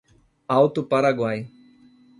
[0.47, 1.45] Alto Paraguai